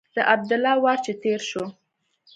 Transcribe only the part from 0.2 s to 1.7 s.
عبدالله وار چې تېر شو.